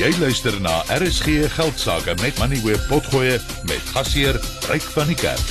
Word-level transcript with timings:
Jy 0.00 0.14
luister 0.16 0.54
na 0.64 0.78
RSG 0.96 1.44
Geldsaake 1.52 2.14
met 2.22 2.38
Money 2.40 2.60
Web 2.64 2.80
Potgoe 2.88 3.34
met 3.68 3.82
gasheer 3.92 4.38
Ryk 4.70 4.86
van 4.94 5.10
die 5.10 5.16
Kerk. 5.20 5.50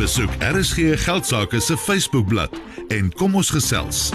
Besoek 0.00 0.32
RSG 0.40 0.96
Geldsaake 1.04 1.60
se 1.60 1.76
Facebookblad 1.76 2.56
en 2.88 3.12
kom 3.12 3.36
ons 3.36 3.52
gesels. 3.52 4.08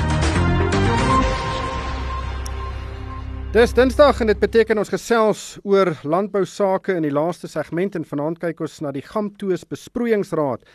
Dis 3.53 3.77
Dinsdag 3.77 4.25
en 4.25 4.33
dit 4.33 4.41
beteken 4.41 4.81
ons 4.81 4.89
gesels 4.89 5.45
oor 5.61 5.93
landbou 6.01 6.47
sake 6.49 6.97
in 6.97 7.05
die 7.05 7.13
laaste 7.13 7.45
segment 7.45 7.93
en 7.93 8.09
vanaand 8.09 8.41
kyk 8.41 8.65
ons 8.65 8.81
na 8.81 8.95
die 8.95 9.05
Gamtoos 9.05 9.69
besproeiingsraad 9.69 10.65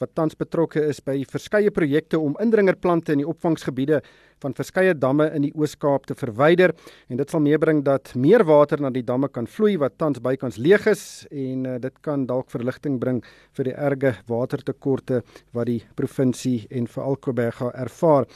wat 0.00 0.14
tans 0.16 0.36
betrokke 0.38 0.82
is 0.88 1.00
by 1.04 1.18
verskeie 1.28 1.70
projekte 1.74 2.18
om 2.18 2.36
indringerplante 2.40 3.12
in 3.12 3.20
die 3.22 3.28
opvangsgebiede 3.28 4.00
van 4.40 4.54
verskeie 4.56 4.94
damme 4.96 5.26
in 5.36 5.44
die 5.44 5.52
Oos-Kaap 5.52 6.06
te 6.08 6.16
verwyder 6.16 6.72
en 7.12 7.20
dit 7.20 7.30
sal 7.30 7.44
meebring 7.44 7.82
dat 7.84 8.14
meer 8.16 8.44
water 8.48 8.80
na 8.80 8.90
die 8.94 9.04
damme 9.04 9.28
kan 9.28 9.48
vloei 9.50 9.76
wat 9.80 9.98
tans 10.00 10.22
bykans 10.24 10.56
leeg 10.56 10.88
is 10.90 11.04
en 11.30 11.68
uh, 11.68 11.76
dit 11.82 12.00
kan 12.06 12.24
dalk 12.26 12.48
verligting 12.52 12.96
bring 13.02 13.20
vir 13.58 13.70
die 13.70 13.76
erge 13.76 14.14
watertekorte 14.30 15.20
wat 15.52 15.68
die 15.68 15.82
provinsie 15.96 16.64
en 16.70 16.88
veral 16.88 17.20
Kobega 17.20 17.70
ervaar. 17.76 18.26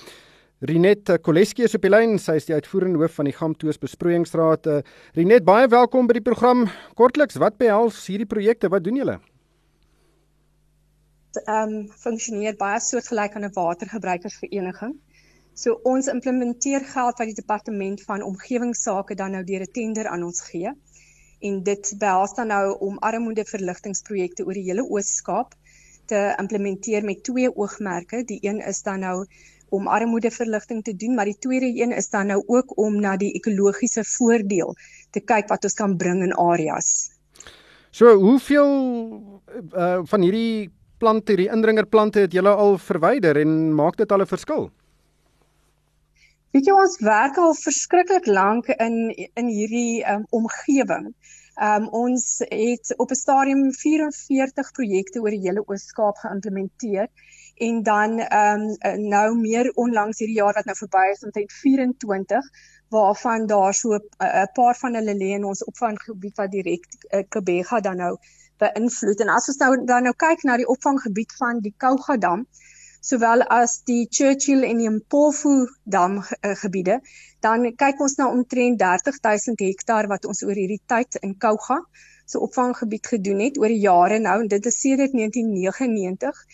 Rinet 0.64 1.10
Koleski 1.20 1.64
is 1.66 1.74
op 1.76 1.84
die 1.84 1.90
lyn, 1.92 2.16
sy 2.20 2.38
is 2.40 2.46
die 2.48 2.54
uitvoerende 2.56 3.00
hoof 3.02 3.18
van 3.18 3.28
die 3.28 3.34
Gamtoos 3.36 3.80
besproeiingsraad. 3.82 4.70
Uh, 4.70 4.80
Rinet, 5.16 5.44
baie 5.44 5.68
welkom 5.68 6.08
by 6.08 6.16
die 6.20 6.24
program. 6.24 6.64
Kortliks, 6.96 7.40
wat 7.42 7.58
behels 7.60 8.00
hierdie 8.08 8.28
projekte? 8.28 8.72
Wat 8.72 8.86
doen 8.86 9.02
julle? 9.02 9.18
Ehm 11.42 11.74
um, 11.74 11.88
funksioneer 12.04 12.56
baie 12.56 12.80
soortgelyk 12.80 13.34
aan 13.34 13.44
'n 13.44 13.52
watergebruikersvereniging. 13.54 14.94
So 15.54 15.78
ons 15.82 16.06
implementeer 16.10 16.84
geld 16.84 17.18
wat 17.18 17.30
die 17.30 17.34
departement 17.34 18.02
van 18.02 18.22
omgewingsake 18.22 19.14
dan 19.14 19.30
nou 19.30 19.44
deur 19.44 19.60
'n 19.66 19.72
tender 19.72 20.08
aan 20.08 20.22
ons 20.22 20.40
gee. 20.40 20.72
En 21.40 21.62
dit 21.62 21.94
behels 21.98 22.34
dan 22.34 22.46
nou 22.46 22.78
om 22.78 22.98
armoedeverligtingprojekte 22.98 24.44
oor 24.44 24.52
die 24.52 24.68
hele 24.70 24.88
Oos-Kaap 24.88 25.54
te 26.06 26.34
implementeer 26.38 27.04
met 27.04 27.22
twee 27.22 27.56
oogmerke. 27.56 28.24
Die 28.24 28.38
een 28.42 28.60
is 28.60 28.82
dan 28.82 29.00
nou 29.00 29.26
om 29.68 29.86
armoedeverligting 29.86 30.84
te 30.84 30.96
doen, 30.96 31.14
maar 31.14 31.24
die 31.24 31.38
tweede 31.38 31.66
een 31.66 31.92
is 31.92 32.08
dan 32.08 32.26
nou 32.26 32.42
ook 32.46 32.78
om 32.78 33.00
na 33.00 33.16
die 33.16 33.32
ekologiese 33.32 34.04
voordeel 34.04 34.76
te 35.10 35.20
kyk 35.20 35.48
wat 35.48 35.64
ons 35.64 35.74
kan 35.74 35.96
bring 35.96 36.22
in 36.22 36.34
areas. 36.34 37.10
So, 37.90 38.14
hoeveel 38.18 38.70
uh, 39.74 40.00
van 40.02 40.20
hierdie 40.20 40.70
plante, 41.04 41.34
hierdie 41.34 41.52
indringerplante 41.52 42.24
het 42.24 42.32
julle 42.32 42.54
al 42.64 42.78
verwyder 42.80 43.36
en 43.42 43.52
maak 43.76 44.00
dit 44.00 44.12
al 44.12 44.24
'n 44.24 44.32
verskil? 44.32 44.70
Weet 46.54 46.68
jy 46.68 46.74
ons 46.80 47.00
werk 47.02 47.36
al 47.42 47.54
verskriklik 47.60 48.26
lank 48.26 48.68
in 48.78 48.96
in 49.40 49.48
hierdie 49.48 50.04
um, 50.12 50.24
omgewing. 50.30 51.08
Um, 51.66 51.88
ons 51.90 52.24
het 52.48 52.94
op 52.96 53.10
'n 53.10 53.20
stadium 53.24 53.72
44 53.72 54.70
projekte 54.78 55.20
oor 55.20 55.34
die 55.34 55.44
hele 55.46 55.64
Oos-Kaap 55.66 56.16
geïmplementeer 56.22 57.08
en 57.66 57.82
dan 57.82 58.10
um, 58.20 58.62
nou 59.10 59.26
meer 59.38 59.70
onlangs 59.74 60.18
hierdie 60.18 60.40
jaar 60.40 60.54
wat 60.54 60.64
nou 60.70 60.76
verby 60.76 61.04
is 61.12 61.24
omtrent 61.24 61.52
24 61.52 62.48
waarvan 62.88 63.46
daar 63.46 63.74
so 63.74 63.94
'n 63.94 64.02
uh, 64.22 64.46
paar 64.52 64.76
van 64.82 64.94
hulle 64.94 65.14
lê 65.14 65.30
in 65.38 65.44
ons 65.44 65.64
opvanggebied 65.64 66.36
wat 66.36 66.50
direk 66.50 66.84
uh, 66.90 67.22
Kebega 67.28 67.80
dan 67.80 67.96
nou 67.96 68.16
beïnvloed 68.62 69.24
en 69.24 69.34
as 69.36 69.48
ons 69.52 69.60
nou 69.62 69.72
dan 69.90 70.08
nou 70.08 70.14
kyk 70.26 70.44
na 70.48 70.56
die 70.60 70.68
opvanggebied 70.76 71.34
van 71.40 71.60
die 71.64 71.74
Kouga 71.84 72.16
dam 72.26 72.46
sowel 73.04 73.44
as 73.58 73.80
die 73.90 74.06
Churchill 74.10 74.64
en 74.68 74.80
die 74.80 74.90
Mpofu 74.90 75.54
dam 75.96 76.18
uh, 76.22 76.54
gebiede 76.62 77.00
dan 77.44 77.68
kyk 77.84 78.00
ons 78.00 78.16
na 78.20 78.30
omtrent 78.32 78.80
30000 78.80 79.66
hektaar 79.68 80.08
wat 80.12 80.24
ons 80.30 80.42
oor 80.46 80.56
hierdie 80.56 80.82
tyd 80.88 81.20
in 81.22 81.38
Kouga 81.46 81.82
se 82.24 82.38
so 82.38 82.44
opvanggebied 82.46 83.06
gedoen 83.06 83.40
het 83.44 83.58
oor 83.60 83.68
die 83.68 83.82
jare 83.84 84.18
nou. 84.18 84.38
En 84.40 84.48
dit 84.48 84.66
is 84.66 84.80
sedert 84.80 85.12
1999 85.12 86.44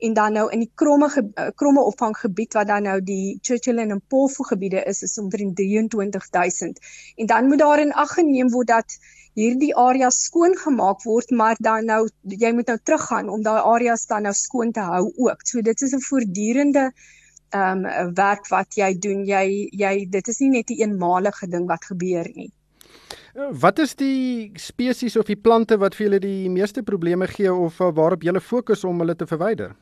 en 0.00 0.14
dan 0.14 0.32
nou 0.32 0.46
in 0.54 0.64
die 0.64 0.70
kromme 0.74 1.08
eh, 1.14 1.50
kromme 1.54 1.84
opvanggebied 1.92 2.58
wat 2.58 2.66
dan 2.66 2.82
nou 2.88 2.98
die 3.04 3.38
Churchill 3.42 3.78
en 3.78 3.94
Mpofu 4.00 4.44
gebiede 4.44 4.84
is 4.92 5.02
is 5.02 5.18
omtrent 5.18 5.56
23000 5.56 6.78
en 7.16 7.26
dan 7.26 7.46
moet 7.46 7.58
daar 7.58 7.80
in 7.80 7.92
ag 7.92 8.14
geneem 8.18 8.50
word 8.50 8.66
dat 8.66 8.98
hierdie 9.38 9.74
areas 9.76 10.24
skoon 10.26 10.56
gemaak 10.58 11.04
word 11.06 11.30
maar 11.30 11.56
dan 11.58 11.86
nou 11.86 12.02
jy 12.22 12.52
moet 12.56 12.72
nou 12.72 12.78
teruggaan 12.82 13.28
om 13.28 13.42
daai 13.42 13.60
areas 13.74 14.06
dan 14.10 14.26
nou 14.26 14.34
skoon 14.34 14.72
te 14.72 14.84
hou 14.84 15.06
ook. 15.16 15.46
So 15.46 15.62
dit 15.62 15.82
is 15.82 15.94
'n 15.94 16.06
voortdurende 16.08 16.92
ehm 17.50 17.84
um, 17.84 18.14
werk 18.14 18.48
wat 18.48 18.74
jy 18.74 18.94
doen. 18.98 19.24
Jy 19.24 19.68
jy 19.72 20.06
dit 20.10 20.28
is 20.28 20.38
nie 20.40 20.50
net 20.50 20.70
'n 20.70 20.80
eenmalige 20.82 21.46
ding 21.46 21.66
wat 21.66 21.84
gebeur 21.84 22.30
nie. 22.34 22.52
Wat 23.60 23.78
is 23.78 23.94
die 23.94 24.50
spesies 24.54 25.16
of 25.16 25.26
die 25.26 25.36
plante 25.36 25.78
wat 25.78 25.94
vir 25.94 26.06
julle 26.06 26.18
die 26.18 26.50
meeste 26.50 26.82
probleme 26.82 27.26
gee 27.26 27.52
of 27.52 27.78
waarop 27.78 28.22
julle 28.22 28.40
fokus 28.40 28.84
om 28.84 28.98
hulle 28.98 29.16
te 29.16 29.26
verwyder? 29.26 29.76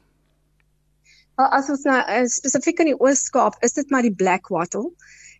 As 1.38 1.68
ons 1.70 1.84
nou 1.86 1.96
uh, 2.02 2.24
spesifiek 2.26 2.80
in 2.82 2.88
die 2.90 2.98
Oos-Kaap, 2.98 3.60
is 3.62 3.76
dit 3.76 3.90
maar 3.94 4.02
die 4.02 4.14
black 4.14 4.48
wattle. 4.50 4.88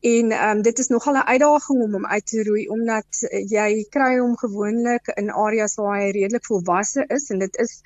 En 0.07 0.31
ehm 0.31 0.59
um, 0.59 0.61
dit 0.63 0.79
is 0.79 0.91
nogal 0.95 1.17
'n 1.19 1.27
uitdaging 1.27 1.81
om 1.83 1.93
hom 1.93 2.07
uit 2.07 2.27
te 2.27 2.43
roei 2.47 2.69
omdat 2.69 3.23
uh, 3.27 3.41
jy 3.51 3.87
kry 3.91 4.19
hom 4.19 4.37
gewoonlik 4.39 5.11
in 5.17 5.31
areas 5.31 5.75
waar 5.75 5.99
hy 5.99 6.11
redelik 6.15 6.47
volwasse 6.47 7.05
is 7.17 7.31
en 7.31 7.39
dit 7.39 7.59
is 7.59 7.81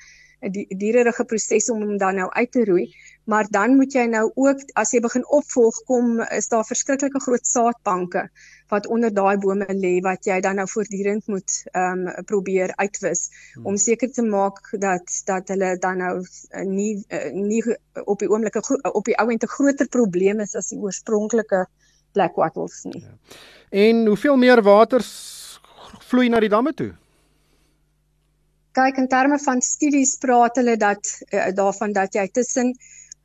die, 0.51 0.65
diererige 0.77 1.23
proses 1.25 1.69
om 1.69 1.81
hom 1.81 1.97
dan 1.97 2.15
nou 2.15 2.29
uit 2.31 2.51
te 2.51 2.65
roei. 2.65 2.87
Maar 3.23 3.47
dan 3.49 3.75
moet 3.75 3.93
jy 3.93 4.03
nou 4.11 4.25
ook 4.35 4.65
as 4.79 4.91
jy 4.91 4.99
begin 4.99 5.23
opvolg 5.31 5.77
kom, 5.87 6.19
is 6.35 6.49
daar 6.51 6.65
verskriklike 6.67 7.21
groot 7.23 7.47
saadbanke 7.47 8.27
wat 8.73 8.87
onder 8.87 9.13
daai 9.13 9.37
bome 9.37 9.67
lê 9.77 9.99
wat 10.03 10.25
jy 10.25 10.39
dan 10.41 10.57
nou 10.59 10.65
voortdurend 10.69 11.27
moet 11.31 11.55
ehm 11.71 12.07
um, 12.07 12.25
probeer 12.25 12.73
uitwis 12.75 13.27
hmm. 13.53 13.65
om 13.69 13.77
seker 13.77 14.11
te 14.11 14.25
maak 14.25 14.71
dat 14.85 15.21
dat 15.29 15.53
hulle 15.53 15.75
dan 15.79 16.01
nou 16.01 16.13
uh, 16.19 16.65
nie 16.65 16.95
uh, 17.09 17.29
nie 17.33 17.61
op 18.03 18.19
die 18.19 18.29
oomblik 18.29 18.57
op 18.91 19.05
die 19.05 19.17
ou 19.21 19.29
end 19.29 19.43
'n 19.43 19.55
groter 19.55 19.87
probleem 19.87 20.39
is 20.39 20.55
as 20.55 20.71
die 20.73 20.79
oorspronklike 20.79 21.65
black 22.13 22.35
wattles 22.35 22.83
nie. 22.83 23.03
Ja. 23.03 23.13
En 23.69 24.05
hoeveel 24.05 24.37
meer 24.37 24.61
water 24.61 25.01
vloei 26.09 26.29
na 26.29 26.39
die 26.39 26.49
damme 26.49 26.73
toe? 26.73 26.93
Kyk 28.73 28.97
in 28.97 29.07
terme 29.07 29.37
van 29.37 29.59
studies 29.61 30.15
praat 30.17 30.55
hulle 30.57 30.73
dat 30.81 31.09
uh, 31.29 31.51
daarvan 31.53 31.91
dat 31.93 32.15
jy 32.17 32.25
tussen 32.33 32.73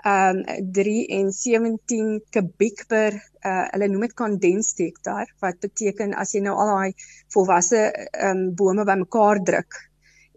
um 0.07 0.43
3 0.77 1.07
en 1.17 1.31
17 1.33 2.11
kubiek 2.31 2.85
per 2.87 3.17
uh 3.49 3.65
hulle 3.73 3.89
noem 3.89 4.05
dit 4.07 4.15
condensed 4.21 4.83
hektaar 4.85 5.33
wat 5.41 5.59
beteken 5.65 6.13
as 6.15 6.35
jy 6.37 6.43
nou 6.45 6.55
al 6.55 6.71
daai 6.73 6.93
volwasse 7.35 7.81
um 8.29 8.45
bome 8.61 8.85
bymekaar 8.91 9.41
druk 9.51 9.81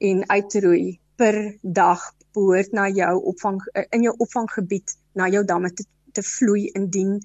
en 0.10 0.24
uitroei 0.32 0.98
per 1.20 1.38
dag 1.62 2.08
behoort 2.34 2.72
na 2.74 2.88
jou 2.90 3.14
opvang 3.34 3.60
uh, 3.76 3.86
in 3.92 4.08
jou 4.08 4.16
opvanggebied 4.18 4.96
na 5.14 5.28
jou 5.28 5.44
damme 5.44 5.74
te, 5.76 5.86
te 6.16 6.24
vloei 6.24 6.70
indien 6.72 7.20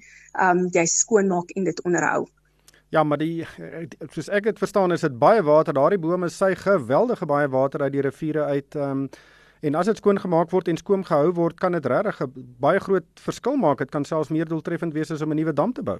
um 0.49 0.67
jy 0.75 0.85
skoon 0.91 1.31
maak 1.31 1.55
en 1.55 1.71
dit 1.71 1.85
onderhou. 1.87 2.27
Ja, 2.89 3.03
maar 3.03 3.17
die 3.17 3.45
soos 4.11 4.29
ek 4.29 4.43
dit 4.43 4.59
verstaan 4.59 4.91
is 4.91 5.01
dit 5.01 5.19
baie 5.19 5.41
water. 5.43 5.73
Daardie 5.73 5.99
bome 5.99 6.29
sy 6.29 6.55
geweldige 6.55 7.25
baie 7.25 7.47
water 7.47 7.81
uit 7.81 7.91
die 7.91 8.01
riviere 8.01 8.43
uit 8.43 8.75
um 8.75 9.09
En 9.61 9.75
as 9.75 9.85
dit 9.89 9.97
skoon 9.97 10.19
gemaak 10.21 10.51
word 10.53 10.67
en 10.69 10.77
skoon 10.77 11.03
gehou 11.05 11.31
word, 11.33 11.57
kan 11.59 11.73
dit 11.73 11.85
regtig 11.85 12.21
'n 12.21 12.55
baie 12.59 12.79
groot 12.79 13.07
verskil 13.27 13.55
maak. 13.57 13.77
Dit 13.77 13.91
kan 13.91 14.05
selfs 14.05 14.29
meer 14.29 14.45
doeltreffend 14.45 14.93
wees 14.93 15.11
as 15.11 15.21
om 15.21 15.31
'n 15.31 15.35
nuwe 15.35 15.53
dam 15.53 15.73
te 15.73 15.83
bou. 15.83 15.99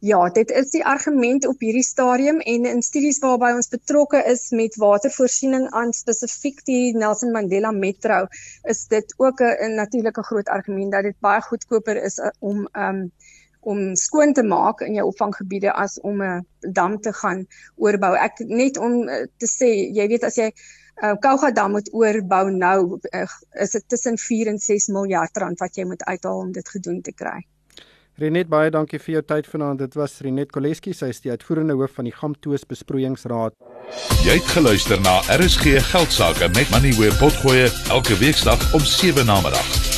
Ja, 0.00 0.28
dit 0.28 0.50
is 0.50 0.70
die 0.70 0.84
argument 0.84 1.46
op 1.46 1.60
hierdie 1.60 1.82
stadium 1.82 2.40
en 2.40 2.64
in 2.66 2.82
studies 2.82 3.18
waarby 3.18 3.52
ons 3.54 3.68
betrokke 3.68 4.22
is 4.26 4.50
met 4.50 4.76
watervoorsiening 4.76 5.68
aan 5.70 5.92
spesifiek 5.92 6.64
die 6.64 6.96
Nelson 6.96 7.30
Mandela 7.30 7.70
Metro, 7.70 8.26
is 8.62 8.86
dit 8.86 9.14
ook 9.16 9.40
'n 9.40 9.74
natuurlike 9.74 10.22
groot 10.22 10.48
argument 10.48 10.92
dat 10.92 11.02
dit 11.02 11.20
baie 11.20 11.40
goedkoper 11.40 12.02
is 12.02 12.18
uh, 12.18 12.30
om 12.38 12.68
um 12.72 13.12
om 13.60 13.94
skoon 13.96 14.32
te 14.32 14.42
maak 14.42 14.80
in 14.80 14.94
jou 14.94 15.06
opvanggebiede 15.10 15.72
as 15.72 15.98
om 16.00 16.22
'n 16.22 16.46
dam 16.72 17.00
te 17.00 17.12
gaan 17.12 17.46
oorbou. 17.76 18.14
Ek 18.16 18.38
net 18.38 18.78
om 18.78 19.08
uh, 19.08 19.26
te 19.36 19.46
sê, 19.46 19.90
jy 19.92 20.08
weet 20.08 20.24
as 20.24 20.36
jy 20.36 20.52
uh, 21.02 21.14
Kouga 21.20 21.50
dam 21.50 21.70
moet 21.70 21.92
oorbou 21.92 22.50
nou 22.50 22.98
uh, 23.12 23.26
is 23.60 23.70
dit 23.70 23.88
tussen 23.88 24.18
4 24.18 24.46
en 24.46 24.58
6 24.58 24.88
miljard 24.88 25.36
rand 25.36 25.58
wat 25.58 25.76
jy 25.76 25.84
moet 25.84 26.04
uithaal 26.04 26.38
om 26.38 26.52
dit 26.52 26.68
gedoen 26.68 27.02
te 27.02 27.12
kry. 27.12 27.44
Renet 28.18 28.48
baie 28.50 28.70
dankie 28.74 28.98
vir 28.98 29.12
jou 29.12 29.22
tyd 29.22 29.46
vanaand. 29.46 29.78
Dit 29.78 29.94
was 29.94 30.16
Renet 30.26 30.50
Koleski, 30.50 30.90
sy 30.92 31.12
is 31.12 31.20
die 31.22 31.30
uitvoerende 31.30 31.76
hoof 31.78 31.94
van 32.00 32.08
die 32.08 32.14
Gamtoos 32.14 32.66
Besproeiingsraad. 32.66 33.54
Jy 34.26 34.40
het 34.40 34.50
geluister 34.56 34.98
na 35.04 35.20
RSG 35.38 35.78
Geldsaake 35.92 36.50
met 36.56 36.74
Money 36.74 36.96
where 36.98 37.14
potgoe 37.22 37.70
elke 37.94 38.18
weeksdag 38.18 38.74
om 38.74 38.82
7 38.82 39.22
na 39.26 39.38
middag. 39.46 39.97